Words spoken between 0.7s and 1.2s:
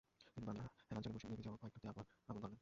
হেলান চেয়ারে